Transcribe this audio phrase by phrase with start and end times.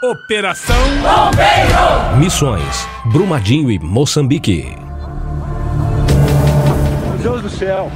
[0.00, 2.18] Operação Bombeiro.
[2.20, 4.72] Missões: Brumadinho e Moçambique.
[7.20, 7.90] Deus do céu.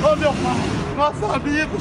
[0.00, 0.56] Oh, meu pai,
[0.96, 1.76] nosso amigo,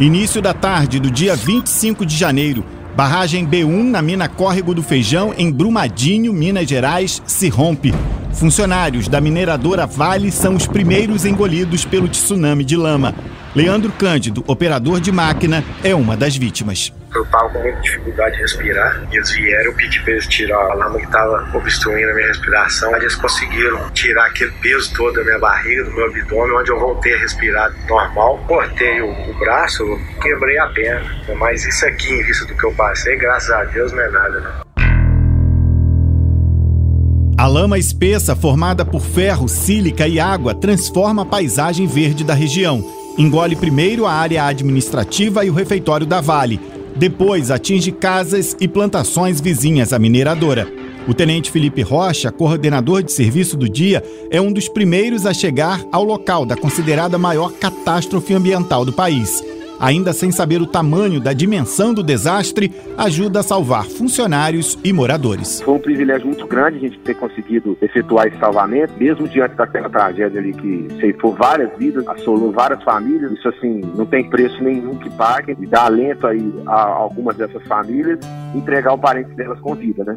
[0.00, 2.64] Início da tarde do dia 25 de janeiro.
[2.96, 7.92] Barragem B1 na mina Córrego do Feijão, em Brumadinho, Minas Gerais, se rompe.
[8.32, 13.14] Funcionários da mineradora Vale são os primeiros engolidos pelo tsunami de lama.
[13.54, 16.90] Leandro Cândido, operador de máquina, é uma das vítimas.
[17.14, 20.56] Eu estava com muita dificuldade de respirar e eles vieram, eu pedi para eles tirar
[20.56, 22.96] a lama que estava obstruindo a minha respiração.
[22.96, 27.14] Eles conseguiram tirar aquele peso todo da minha barriga, do meu abdômen, onde eu voltei
[27.14, 28.42] a respirar normal.
[28.48, 29.84] Cortei o, o braço,
[30.22, 31.10] quebrei a perna.
[31.36, 34.40] Mas isso aqui, em vista do que eu passei, graças a Deus, não é nada,
[34.40, 34.62] não.
[37.36, 43.01] A lama espessa, formada por ferro, sílica e água, transforma a paisagem verde da região.
[43.18, 46.60] Engole primeiro a área administrativa e o refeitório da Vale.
[46.96, 50.66] Depois atinge casas e plantações vizinhas à mineradora.
[51.06, 55.84] O tenente Felipe Rocha, coordenador de serviço do dia, é um dos primeiros a chegar
[55.90, 59.42] ao local da considerada maior catástrofe ambiental do país
[59.82, 65.60] ainda sem saber o tamanho da dimensão do desastre, ajuda a salvar funcionários e moradores.
[65.60, 69.90] Foi um privilégio muito grande a gente ter conseguido efetuar esse salvamento, mesmo diante daquela
[69.90, 73.32] tragédia ali que ceifou várias vidas, assolou várias famílias.
[73.32, 77.62] Isso, assim, não tem preço nenhum que pague e dá alento aí a algumas dessas
[77.64, 78.20] famílias
[78.54, 80.14] entregar o parente delas com vida, né?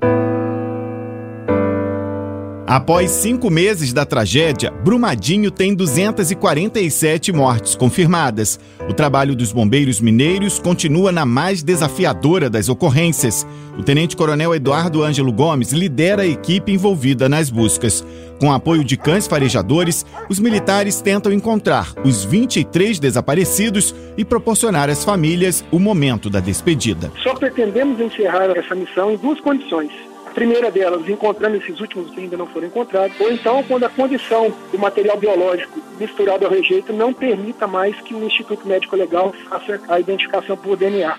[2.67, 8.59] Após cinco meses da tragédia, Brumadinho tem 247 mortes confirmadas.
[8.89, 13.45] O trabalho dos bombeiros mineiros continua na mais desafiadora das ocorrências.
[13.77, 18.03] O tenente-coronel Eduardo Ângelo Gomes lidera a equipe envolvida nas buscas.
[18.39, 25.03] Com apoio de cães farejadores, os militares tentam encontrar os 23 desaparecidos e proporcionar às
[25.05, 27.11] famílias o momento da despedida.
[27.21, 29.91] Só pretendemos encerrar essa missão em duas condições
[30.35, 34.53] primeira delas, encontrando esses últimos que ainda não foram encontrados, ou então quando a condição
[34.71, 39.79] do material biológico misturado ao rejeito não permita mais que o Instituto Médico Legal faça
[39.87, 41.17] a identificação por DNA.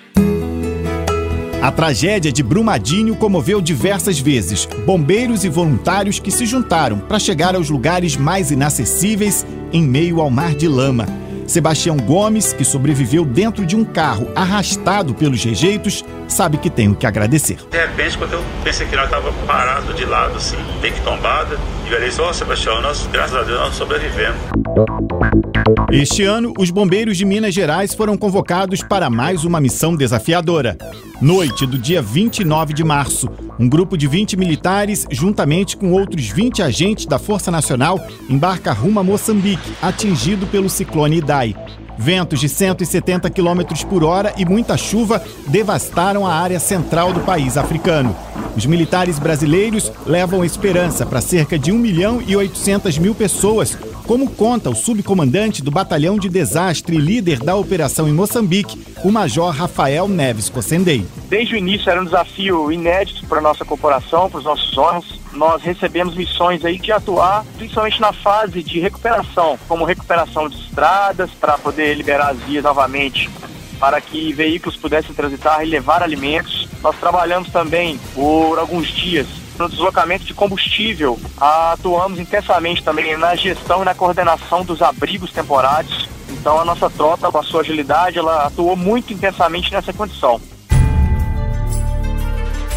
[1.62, 7.56] A tragédia de Brumadinho comoveu diversas vezes bombeiros e voluntários que se juntaram para chegar
[7.56, 11.06] aos lugares mais inacessíveis em meio ao mar de lama.
[11.46, 16.94] Sebastião Gomes, que sobreviveu dentro de um carro arrastado pelos rejeitos, sabe que tem o
[16.94, 17.58] que agradecer.
[17.70, 21.58] De repente, quando eu pensei que nós estava parado de lado, assim, bem que tombada,
[21.88, 24.40] e eu disse, ó, oh, Sebastião, nós, graças a Deus, nós sobrevivemos.
[25.90, 30.76] Este ano, os bombeiros de Minas Gerais foram convocados para mais uma missão desafiadora.
[31.20, 36.62] Noite do dia 29 de março, um grupo de 20 militares, juntamente com outros 20
[36.62, 41.54] agentes da Força Nacional, embarca rumo a Moçambique, atingido pelo ciclone Idai.
[41.98, 47.56] Ventos de 170 km por hora e muita chuva devastaram a área central do país
[47.56, 48.14] africano.
[48.54, 54.30] Os militares brasileiros levam esperança para cerca de 1 milhão e 800 mil pessoas, como
[54.30, 59.50] conta o subcomandante do Batalhão de Desastre e líder da operação em Moçambique, o Major
[59.52, 61.04] Rafael Neves Cocendei.
[61.28, 65.04] Desde o início era um desafio inédito para a nossa corporação, para os nossos homens.
[65.32, 71.30] Nós recebemos missões aí de atuar principalmente na fase de recuperação, como recuperação de estradas
[71.32, 73.28] para poder liberar as vias novamente
[73.80, 76.66] para que veículos pudessem transitar e levar alimentos.
[76.82, 79.26] Nós trabalhamos também por alguns dias
[79.58, 81.18] no deslocamento de combustível.
[81.36, 86.08] Atuamos intensamente também na gestão e na coordenação dos abrigos temporários.
[86.30, 90.40] Então a nossa tropa, com a sua agilidade, ela atuou muito intensamente nessa condição.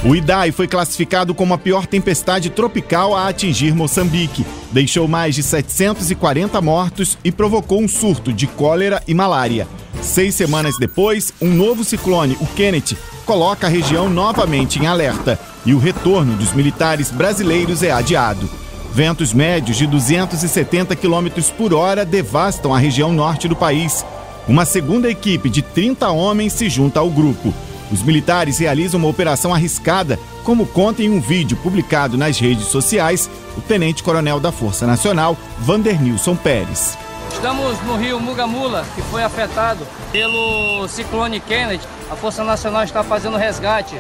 [0.04, 4.46] O Idai foi classificado como a pior tempestade tropical a atingir Moçambique.
[4.72, 9.68] Deixou mais de 740 mortos e provocou um surto de cólera e malária.
[10.02, 15.74] Seis semanas depois, um novo ciclone, o Kenneth, coloca a região novamente em alerta e
[15.74, 18.50] o retorno dos militares brasileiros é adiado.
[18.94, 21.28] Ventos médios de 270 km
[21.58, 24.06] por hora devastam a região norte do país.
[24.48, 27.54] Uma segunda equipe de 30 homens se junta ao grupo.
[27.92, 33.30] Os militares realizam uma operação arriscada, como conta em um vídeo publicado nas redes sociais
[33.58, 36.98] o tenente-coronel da Força Nacional, Vandernilson Pérez.
[37.40, 41.82] Estamos no rio Mugamula, que foi afetado pelo ciclone Kennedy.
[42.12, 43.96] A Força Nacional está fazendo resgate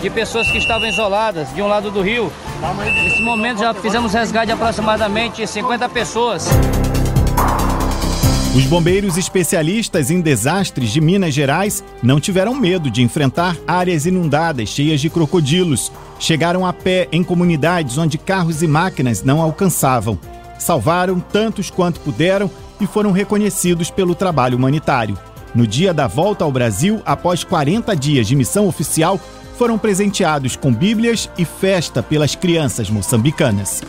[0.00, 2.32] de pessoas que estavam isoladas de um lado do rio.
[2.94, 6.46] Nesse momento já fizemos resgate de aproximadamente 50 pessoas.
[8.54, 14.68] Os bombeiros especialistas em desastres de Minas Gerais não tiveram medo de enfrentar áreas inundadas
[14.68, 15.90] cheias de crocodilos.
[16.20, 20.16] Chegaram a pé em comunidades onde carros e máquinas não alcançavam.
[20.56, 22.48] Salvaram tantos quanto puderam
[22.80, 25.18] e foram reconhecidos pelo trabalho humanitário.
[25.54, 29.18] No dia da volta ao Brasil, após 40 dias de missão oficial,
[29.56, 33.82] foram presenteados com bíblias e festa pelas crianças moçambicanas.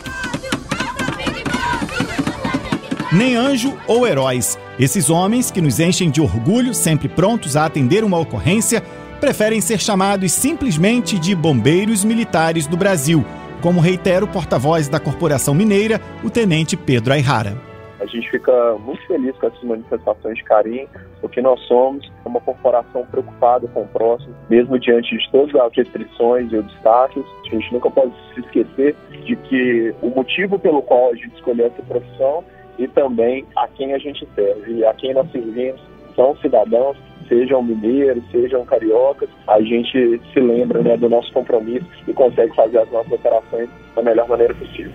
[3.12, 4.58] Nem anjo ou heróis.
[4.78, 8.82] Esses homens que nos enchem de orgulho, sempre prontos a atender uma ocorrência,
[9.20, 13.24] preferem ser chamados simplesmente de bombeiros militares do Brasil,
[13.60, 17.67] como reitera o porta-voz da Corporação Mineira, o tenente Pedro Ayrara.
[18.08, 20.88] Gente fica muito feliz com essas manifestações de carinho,
[21.20, 26.50] porque nós somos uma corporação preocupada com o próximo, mesmo diante de todas as restrições
[26.52, 27.28] e obstáculos.
[27.46, 31.66] A gente nunca pode se esquecer de que o motivo pelo qual a gente escolheu
[31.66, 32.44] essa profissão
[32.78, 35.80] e também a quem a gente serve, a quem nós servimos,
[36.14, 36.96] são cidadãos,
[37.28, 42.78] sejam mineiros, sejam cariocas, a gente se lembra né, do nosso compromisso e consegue fazer
[42.78, 44.92] as nossas operações da melhor maneira possível.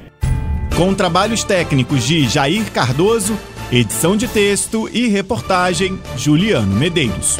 [0.83, 3.39] Com trabalhos técnicos de Jair Cardoso,
[3.71, 7.37] edição de texto e reportagem Juliano Medeiros.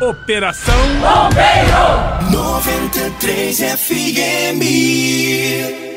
[0.00, 5.93] Operação Bombeiro 93 FM